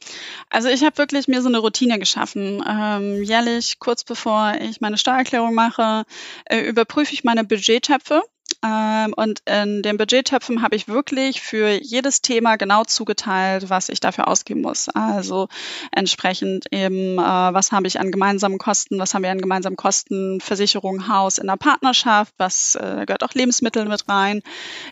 [0.50, 2.64] Also ich habe wirklich mir so eine Routine geschaffen.
[2.68, 6.04] Ähm, jährlich, kurz bevor ich meine Steuererklärung mache,
[6.46, 8.24] äh, überprüfe ich meine Budgettöpfe
[8.64, 14.00] ähm, und in den Budgettöpfen habe ich wirklich für jedes Thema genau zugeteilt, was ich
[14.00, 14.90] dafür ausgeben muss.
[14.90, 15.48] Also
[15.92, 20.42] entsprechend eben, äh, was habe ich an gemeinsamen Kosten, was haben wir an gemeinsamen Kosten,
[20.42, 24.42] Versicherung, Haus in der Partnerschaft, was äh, gehört auch Lebensmittel mit rein.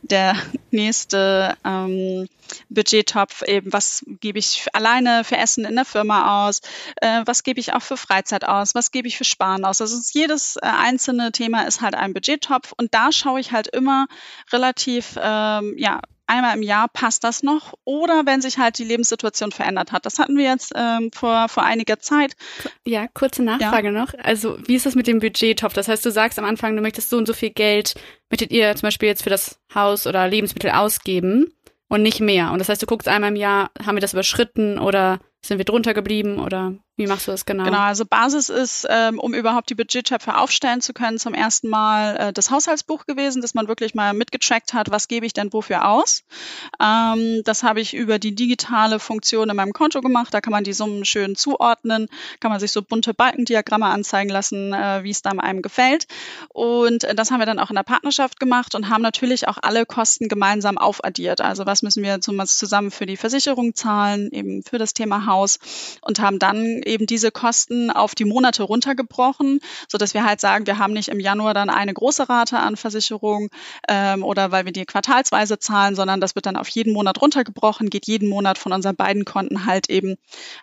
[0.04, 0.36] Der
[0.71, 2.28] nächste ähm,
[2.69, 6.62] Budgettopf eben, was gebe ich alleine für Essen in der Firma aus,
[6.97, 9.81] äh, was gebe ich auch für Freizeit aus, was gebe ich für Sparen aus.
[9.81, 14.08] Also jedes äh, einzelne Thema ist halt ein Budgettopf und da schaue ich halt immer
[14.51, 19.51] relativ, ähm, ja, einmal im Jahr passt das noch oder wenn sich halt die Lebenssituation
[19.51, 20.05] verändert hat.
[20.05, 22.36] Das hatten wir jetzt ähm, vor, vor einiger Zeit.
[22.84, 23.93] Ja, kurze Nachfrage ja.
[23.93, 24.13] noch.
[24.17, 25.73] Also wie ist das mit dem Budgettopf?
[25.73, 27.95] Das heißt, du sagst am Anfang, du möchtest so und so viel Geld,
[28.29, 31.54] möchtet ihr zum Beispiel jetzt für das Haus oder Lebensmittel ausgeben
[31.89, 32.51] und nicht mehr.
[32.51, 35.65] Und das heißt, du guckst einmal im Jahr, haben wir das überschritten oder sind wir
[35.65, 37.65] drunter geblieben oder wie machst du das genau?
[37.65, 42.15] Genau, also Basis ist, ähm, um überhaupt die Budgettöpfe aufstellen zu können, zum ersten Mal
[42.17, 45.89] äh, das Haushaltsbuch gewesen, dass man wirklich mal mitgetrackt hat, was gebe ich denn wofür
[45.89, 46.23] aus.
[46.81, 50.34] Ähm, das habe ich über die digitale Funktion in meinem Konto gemacht.
[50.34, 52.08] Da kann man die Summen schön zuordnen,
[52.39, 56.08] kann man sich so bunte Balkendiagramme anzeigen lassen, äh, wie es da einem gefällt.
[56.49, 59.58] Und äh, das haben wir dann auch in der Partnerschaft gemacht und haben natürlich auch
[59.62, 61.41] alle Kosten gemeinsam aufaddiert.
[61.41, 65.60] Also was müssen wir zusammen für die Versicherung zahlen, eben für das Thema Haus
[66.01, 70.67] und haben dann eben diese Kosten auf die Monate runtergebrochen, so dass wir halt sagen,
[70.67, 73.49] wir haben nicht im Januar dann eine große Rate an Versicherung
[73.87, 77.89] ähm, oder weil wir die quartalsweise zahlen, sondern das wird dann auf jeden Monat runtergebrochen,
[77.89, 80.15] geht jeden Monat von unseren beiden Konten halt eben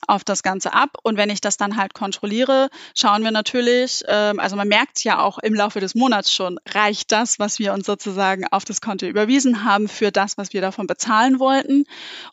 [0.07, 0.97] auf das Ganze ab.
[1.03, 5.21] Und wenn ich das dann halt kontrolliere, schauen wir natürlich, ähm, also man merkt ja
[5.21, 9.07] auch im Laufe des Monats schon, reicht das, was wir uns sozusagen auf das Konto
[9.07, 11.85] überwiesen haben für das, was wir davon bezahlen wollten.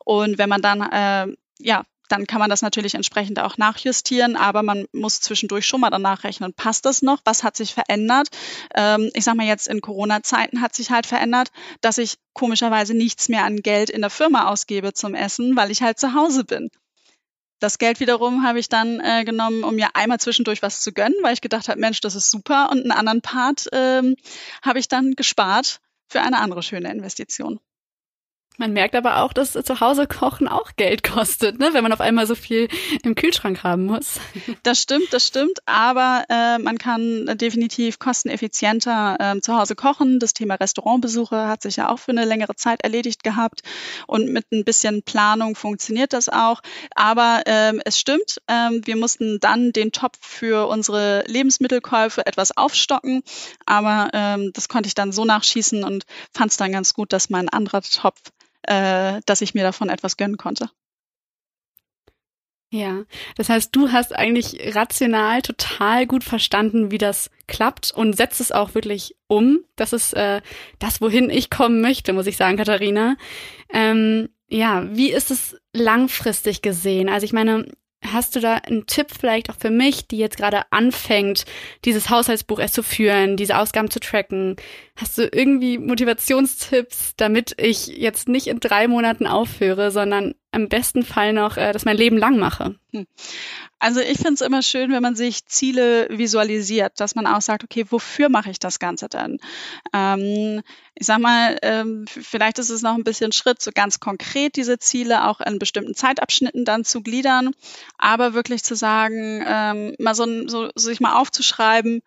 [0.06, 4.64] Und wenn man dann äh, ja, dann kann man das natürlich entsprechend auch nachjustieren, aber
[4.64, 7.22] man muss zwischendurch schon mal danach rechnen, passt das noch?
[7.24, 8.30] Was hat sich verändert?
[8.76, 11.50] Ähm, ich sag mal jetzt in Corona-Zeiten hat sich halt verändert,
[11.82, 15.82] dass ich komischerweise nichts mehr an Geld in der Firma ausgebe zum Essen, weil ich
[15.82, 16.70] halt zu Hause bin.
[17.60, 21.16] Das Geld wiederum habe ich dann äh, genommen, um mir einmal zwischendurch was zu gönnen,
[21.24, 22.70] weil ich gedacht habe, Mensch, das ist super.
[22.72, 24.16] Und einen anderen Part ähm,
[24.62, 27.60] habe ich dann gespart für eine andere schöne Investition.
[28.60, 31.70] Man merkt aber auch, dass zu Hause kochen auch Geld kostet, ne?
[31.72, 32.68] wenn man auf einmal so viel
[33.04, 34.20] im Kühlschrank haben muss.
[34.64, 40.20] Das stimmt, das stimmt, aber äh, man kann definitiv kosteneffizienter äh, zu Hause kochen.
[40.20, 43.62] Das Thema Restaurantbesuche hat sich ja auch für eine längere Zeit erledigt gehabt
[44.08, 46.62] und mit ein bisschen Planung funktioniert das auch.
[46.94, 53.24] Aber ähm, es stimmt, ähm, wir mussten dann den Topf für unsere Lebensmittelkäufe etwas aufstocken,
[53.66, 57.30] aber ähm, das konnte ich dann so nachschießen und fand es dann ganz gut, dass
[57.30, 58.20] mein anderer Topf
[58.64, 60.70] äh, dass ich mir davon etwas gönnen konnte.
[62.72, 63.04] Ja,
[63.36, 68.52] das heißt, du hast eigentlich rational total gut verstanden, wie das klappt und setzt es
[68.52, 69.62] auch wirklich um.
[69.76, 70.42] Das ist äh,
[70.78, 73.18] das, wohin ich kommen möchte, muss ich sagen, Katharina.
[73.74, 77.10] Ähm, ja, wie ist es langfristig gesehen?
[77.10, 77.66] Also ich meine,
[78.06, 81.46] Hast du da einen Tipp vielleicht auch für mich, die jetzt gerade anfängt,
[81.84, 84.56] dieses Haushaltsbuch erst zu führen, diese Ausgaben zu tracken?
[84.96, 91.04] Hast du irgendwie Motivationstipps, damit ich jetzt nicht in drei Monaten aufhöre, sondern im besten
[91.04, 92.76] Fall noch äh, das mein Leben lang mache?
[92.92, 93.06] Hm.
[93.78, 97.64] Also ich finde es immer schön, wenn man sich Ziele visualisiert, dass man auch sagt,
[97.64, 99.40] okay, wofür mache ich das Ganze denn?
[99.94, 100.62] Ähm,
[100.96, 104.80] ich sag mal, ähm, vielleicht ist es noch ein bisschen Schritt, so ganz konkret diese
[104.80, 107.52] Ziele auch in bestimmten Zeitabschnitten dann zu gliedern,
[107.98, 112.02] aber wirklich zu sagen, ähm, mal so, so sich mal aufzuschreiben,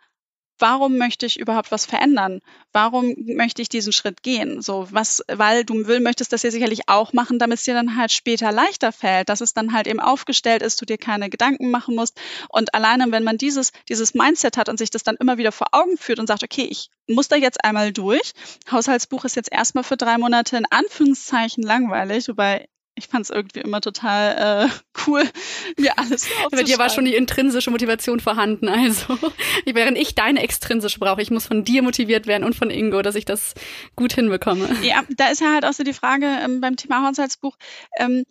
[0.63, 2.41] warum möchte ich überhaupt was verändern?
[2.73, 4.63] Warum möchte ich diesen Schritt gehen?
[4.63, 7.97] So, was, weil du will, möchtest das ja sicherlich auch machen, damit es dir dann
[7.97, 11.73] halt später leichter fällt, dass es dann halt eben aufgestellt ist, du dir keine Gedanken
[11.73, 12.19] machen musst.
[12.49, 15.67] Und alleine, wenn man dieses, dieses Mindset hat und sich das dann immer wieder vor
[15.73, 18.33] Augen führt und sagt, okay, ich muss da jetzt einmal durch.
[18.71, 23.61] Haushaltsbuch ist jetzt erstmal für drei Monate in Anführungszeichen langweilig, wobei ich fand es irgendwie
[23.61, 24.69] immer total äh,
[25.07, 25.23] cool,
[25.79, 28.69] mir alles Bei dir war schon die intrinsische Motivation vorhanden.
[28.69, 29.19] Also,
[29.65, 33.15] während ich deine extrinsische brauche, ich muss von dir motiviert werden und von Ingo, dass
[33.15, 33.55] ich das
[33.97, 34.69] gut hinbekomme.
[34.83, 37.57] Ja, da ist ja halt auch so die Frage ähm, beim Thema Haushaltsbuch.
[37.99, 38.25] Ähm,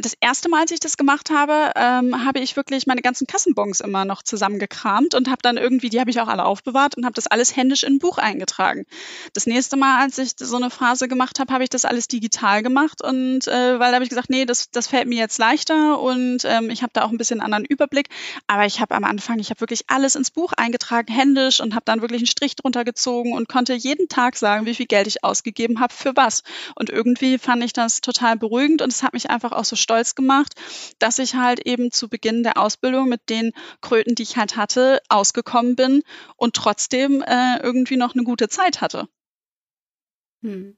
[0.00, 3.80] das erste Mal, als ich das gemacht habe, ähm, habe ich wirklich meine ganzen Kassenbons
[3.80, 7.14] immer noch zusammengekramt und habe dann irgendwie, die habe ich auch alle aufbewahrt und habe
[7.14, 8.86] das alles händisch in ein Buch eingetragen.
[9.32, 12.62] Das nächste Mal, als ich so eine Phase gemacht habe, habe ich das alles digital
[12.62, 16.00] gemacht und äh, weil da habe ich gesagt, nee, das, das fällt mir jetzt leichter
[16.00, 18.08] und ähm, ich habe da auch ein bisschen anderen Überblick.
[18.46, 21.84] Aber ich habe am Anfang, ich habe wirklich alles ins Buch eingetragen, händisch und habe
[21.84, 25.24] dann wirklich einen Strich drunter gezogen und konnte jeden Tag sagen, wie viel Geld ich
[25.24, 26.42] ausgegeben habe für was.
[26.74, 30.14] Und irgendwie fand ich das total beruhigend und es hat mich einfach auch so stolz
[30.14, 30.52] gemacht,
[30.98, 35.00] dass ich halt eben zu Beginn der Ausbildung mit den Kröten, die ich halt hatte,
[35.08, 36.02] ausgekommen bin
[36.36, 39.08] und trotzdem äh, irgendwie noch eine gute Zeit hatte.
[40.42, 40.76] Hm.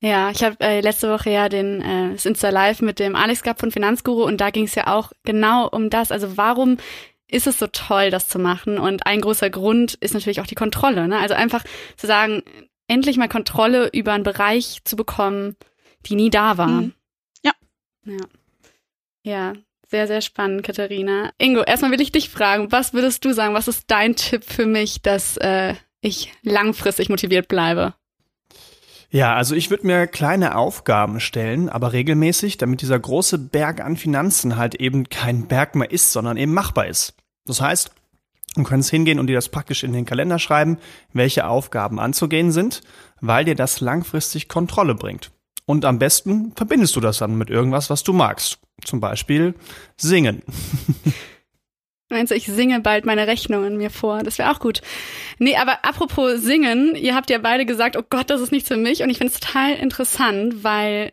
[0.00, 3.42] Ja, ich habe äh, letzte Woche ja den äh, das Insta Live mit dem Alex
[3.42, 6.10] gehabt von Finanzguru und da ging es ja auch genau um das.
[6.10, 6.78] Also warum
[7.28, 8.78] ist es so toll, das zu machen?
[8.78, 11.06] Und ein großer Grund ist natürlich auch die Kontrolle.
[11.08, 11.18] Ne?
[11.18, 11.62] Also einfach
[11.98, 12.42] zu sagen,
[12.88, 15.56] endlich mal Kontrolle über einen Bereich zu bekommen,
[16.06, 16.68] die nie da war.
[16.68, 16.94] Mhm.
[18.04, 18.18] Ja.
[19.22, 19.52] Ja,
[19.88, 21.32] sehr, sehr spannend, Katharina.
[21.38, 24.66] Ingo, erstmal will ich dich fragen, was würdest du sagen, was ist dein Tipp für
[24.66, 27.94] mich, dass äh, ich langfristig motiviert bleibe?
[29.10, 33.96] Ja, also ich würde mir kleine Aufgaben stellen, aber regelmäßig, damit dieser große Berg an
[33.96, 37.14] Finanzen halt eben kein Berg mehr ist, sondern eben machbar ist.
[37.44, 37.90] Das heißt,
[38.54, 40.78] du kannst hingehen und dir das praktisch in den Kalender schreiben,
[41.12, 42.82] welche Aufgaben anzugehen sind,
[43.20, 45.32] weil dir das langfristig Kontrolle bringt.
[45.70, 48.58] Und am besten verbindest du das dann mit irgendwas, was du magst.
[48.84, 49.54] Zum Beispiel
[49.96, 50.42] singen.
[52.10, 54.24] Meinst du, ich singe bald meine Rechnungen mir vor?
[54.24, 54.80] Das wäre auch gut.
[55.38, 58.76] Nee, aber apropos singen, ihr habt ja beide gesagt, oh Gott, das ist nichts für
[58.76, 59.04] mich.
[59.04, 61.12] Und ich finde es total interessant, weil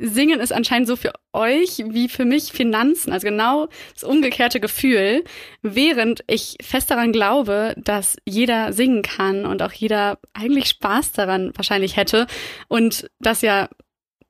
[0.00, 5.24] Singen ist anscheinend so für euch wie für mich Finanzen, also genau das umgekehrte Gefühl,
[5.62, 11.50] während ich fest daran glaube, dass jeder singen kann und auch jeder eigentlich Spaß daran
[11.56, 12.28] wahrscheinlich hätte
[12.68, 13.68] und das ja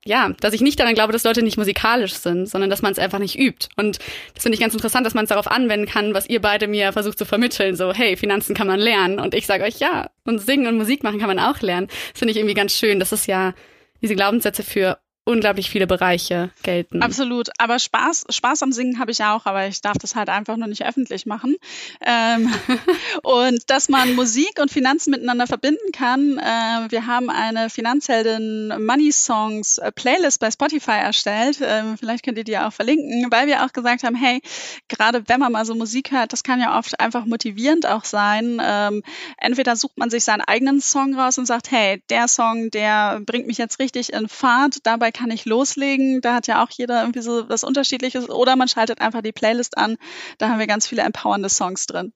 [0.05, 2.99] ja, dass ich nicht daran glaube, dass Leute nicht musikalisch sind, sondern dass man es
[2.99, 3.69] einfach nicht übt.
[3.77, 3.99] Und
[4.35, 6.93] das finde ich ganz interessant, dass man es darauf anwenden kann, was ihr beide mir
[6.93, 7.77] versucht zu vermitteln.
[7.77, 9.19] So, hey, Finanzen kann man lernen.
[9.19, 11.89] Und ich sage euch, ja, und singen und Musik machen kann man auch lernen.
[11.89, 13.01] Das finde ich irgendwie ganz schön.
[13.01, 13.55] Das ist ja
[14.01, 17.03] diese Glaubenssätze für unglaublich viele Bereiche gelten.
[17.03, 17.51] Absolut.
[17.59, 20.69] Aber Spaß, Spaß am Singen habe ich auch, aber ich darf das halt einfach nur
[20.69, 21.57] nicht öffentlich machen.
[22.01, 22.51] Ähm,
[23.23, 26.39] und dass man Musik und Finanzen miteinander verbinden kann.
[26.39, 31.59] Äh, wir haben eine Finanzheldin Money Songs äh, Playlist bei Spotify erstellt.
[31.63, 34.41] Ähm, vielleicht könnt ihr die auch verlinken, weil wir auch gesagt haben, hey,
[34.89, 38.63] gerade wenn man mal so Musik hört, das kann ja oft einfach motivierend auch sein.
[38.65, 39.03] Ähm,
[39.37, 43.47] entweder sucht man sich seinen eigenen Song raus und sagt, hey, der Song, der bringt
[43.47, 44.79] mich jetzt richtig in Fahrt.
[44.85, 46.21] Dabei kann ich loslegen.
[46.21, 48.31] Da hat ja auch jeder irgendwie so was Unterschiedliches.
[48.31, 49.97] Oder man schaltet einfach die Playlist an.
[50.39, 52.13] Da haben wir ganz viele empowernde Songs drin.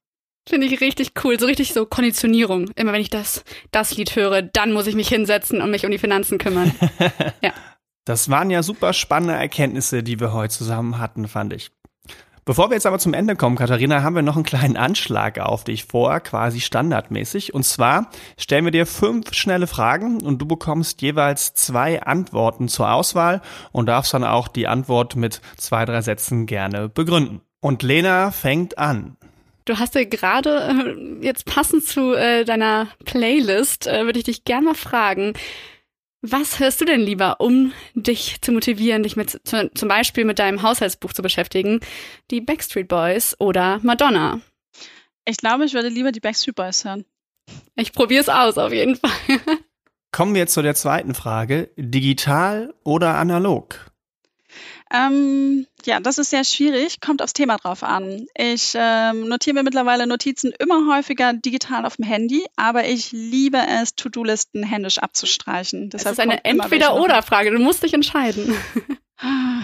[0.49, 2.71] Finde ich richtig cool, so richtig so Konditionierung.
[2.75, 5.91] Immer wenn ich das, das Lied höre, dann muss ich mich hinsetzen und mich um
[5.91, 6.73] die Finanzen kümmern.
[7.43, 7.53] ja.
[8.05, 11.71] Das waren ja super spannende Erkenntnisse, die wir heute zusammen hatten, fand ich.
[12.45, 15.63] Bevor wir jetzt aber zum Ende kommen, Katharina, haben wir noch einen kleinen Anschlag auf
[15.63, 17.55] dich vor, quasi standardmäßig.
[17.55, 22.91] Und zwar stellen wir dir fünf schnelle Fragen und du bekommst jeweils zwei Antworten zur
[22.91, 27.43] Auswahl und darfst dann auch die Antwort mit zwei, drei Sätzen gerne begründen.
[27.61, 29.17] Und Lena fängt an.
[29.65, 34.45] Du hast ja gerade, äh, jetzt passend zu äh, deiner Playlist, äh, würde ich dich
[34.45, 35.35] gerne mal fragen,
[36.23, 40.63] was hörst du denn lieber, um dich zu motivieren, dich mit zum Beispiel mit deinem
[40.63, 41.81] Haushaltsbuch zu beschäftigen?
[42.31, 44.41] Die Backstreet Boys oder Madonna?
[45.25, 47.05] Ich glaube, ich würde lieber die Backstreet Boys hören.
[47.75, 49.11] Ich probiere es aus, auf jeden Fall.
[50.13, 51.71] Kommen wir zu der zweiten Frage.
[51.77, 53.92] Digital oder analog?
[54.93, 58.27] Ähm, ja, das ist sehr schwierig, kommt aufs Thema drauf an.
[58.37, 63.59] Ich ähm, notiere mir mittlerweile Notizen immer häufiger digital auf dem Handy, aber ich liebe
[63.59, 65.89] es, To-Do-Listen händisch abzustreichen.
[65.89, 68.55] Das ist eine Entweder-Oder-Frage, du musst dich entscheiden.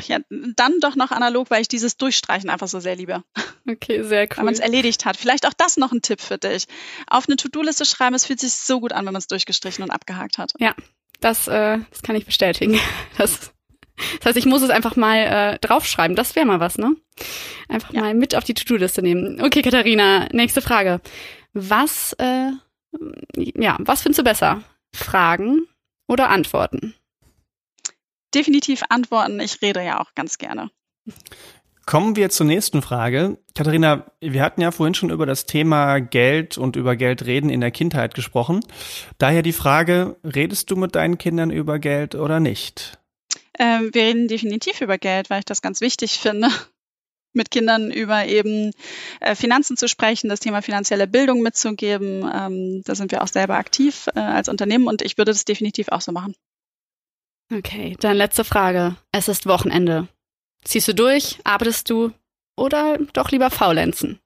[0.07, 3.25] Ja, dann doch noch analog, weil ich dieses Durchstreichen einfach so sehr liebe.
[3.69, 4.37] Okay, sehr cool.
[4.37, 5.17] Weil man es erledigt hat.
[5.17, 6.67] Vielleicht auch das noch ein Tipp für dich.
[7.09, 9.91] Auf eine To-Do-Liste schreiben, es fühlt sich so gut an, wenn man es durchgestrichen und
[9.91, 10.53] abgehakt hat.
[10.61, 10.77] Ja,
[11.21, 12.79] das, äh, das kann ich bestätigen.
[13.19, 13.51] Das
[14.19, 16.17] das heißt, ich muss es einfach mal äh, draufschreiben.
[16.17, 16.97] Das wäre mal was, ne?
[17.69, 18.01] Einfach ja.
[18.01, 19.41] mal mit auf die To-Do-Liste nehmen.
[19.43, 21.01] Okay, Katharina, nächste Frage.
[21.53, 22.51] Was, äh,
[23.37, 24.63] ja, was findest du besser?
[24.95, 25.67] Fragen
[26.07, 26.95] oder Antworten?
[28.35, 29.41] Definitiv Antworten.
[29.41, 30.71] Ich rede ja auch ganz gerne.
[31.89, 33.39] Kommen wir zur nächsten Frage.
[33.55, 37.63] Katharina, wir hatten ja vorhin schon über das Thema Geld und über Geld reden in
[37.63, 38.61] der Kindheit gesprochen.
[39.17, 42.98] Daher die Frage, redest du mit deinen Kindern über Geld oder nicht?
[43.59, 46.49] Ähm, wir reden definitiv über Geld, weil ich das ganz wichtig finde,
[47.33, 48.73] mit Kindern über eben
[49.21, 52.29] äh, Finanzen zu sprechen, das Thema finanzielle Bildung mitzugeben.
[52.33, 55.89] Ähm, da sind wir auch selber aktiv äh, als Unternehmen und ich würde das definitiv
[55.89, 56.35] auch so machen.
[57.53, 58.97] Okay, dann letzte Frage.
[59.11, 60.09] Es ist Wochenende.
[60.65, 61.39] Ziehst du durch?
[61.45, 62.13] Arbeitest du?
[62.57, 64.21] Oder doch lieber faulenzen?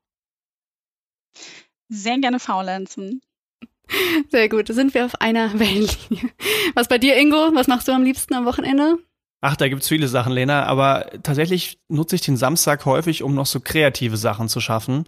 [1.89, 3.21] Sehr gerne faulenzen.
[4.31, 6.31] Sehr gut, sind wir auf einer Wellenlinie.
[6.75, 7.55] Was bei dir, Ingo?
[7.55, 8.99] Was machst du am liebsten am Wochenende?
[9.45, 13.47] Ach, da gibt's viele Sachen, Lena, aber tatsächlich nutze ich den Samstag häufig, um noch
[13.47, 15.05] so kreative Sachen zu schaffen.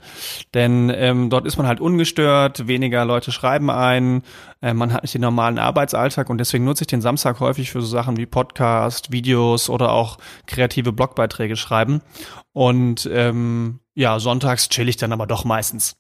[0.54, 4.24] Denn ähm, dort ist man halt ungestört, weniger Leute schreiben ein,
[4.60, 7.80] äh, man hat nicht den normalen Arbeitsalltag und deswegen nutze ich den Samstag häufig für
[7.80, 10.18] so Sachen wie Podcast, Videos oder auch
[10.48, 12.02] kreative Blogbeiträge schreiben.
[12.52, 15.94] Und ähm, ja, sonntags chill ich dann aber doch meistens.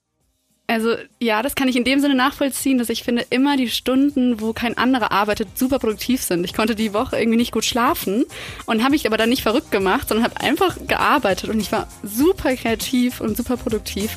[0.66, 4.40] Also ja, das kann ich in dem Sinne nachvollziehen, dass ich finde, immer die Stunden,
[4.40, 6.42] wo kein anderer arbeitet, super produktiv sind.
[6.44, 8.24] Ich konnte die Woche irgendwie nicht gut schlafen
[8.64, 11.86] und habe mich aber dann nicht verrückt gemacht, sondern habe einfach gearbeitet und ich war
[12.02, 14.16] super kreativ und super produktiv.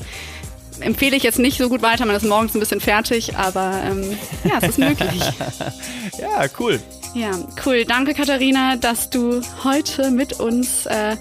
[0.80, 4.18] Empfehle ich jetzt nicht so gut weiter, man ist morgens ein bisschen fertig, aber ähm,
[4.46, 5.22] ja, es ist möglich.
[6.20, 6.80] ja, cool.
[7.18, 7.32] Ja,
[7.66, 7.84] cool.
[7.84, 11.18] Danke, Katharina, dass du heute mit uns äh,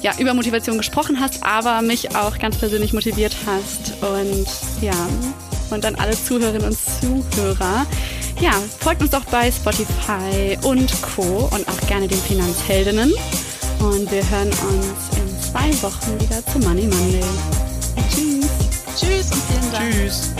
[0.00, 3.92] ja, über Motivation gesprochen hast, aber mich auch ganz persönlich motiviert hast.
[4.02, 4.46] Und
[4.82, 5.08] ja,
[5.70, 7.86] und dann alle Zuhörerinnen und Zuhörer.
[8.40, 11.48] Ja, folgt uns doch bei Spotify und Co.
[11.52, 13.12] und auch gerne den Finanzheldinnen.
[13.78, 17.22] Und wir hören uns in zwei Wochen wieder zu Money Monday.
[18.10, 18.48] Tschüss.
[18.98, 19.92] Tschüss und vielen Dank.
[19.92, 20.30] Tschüss.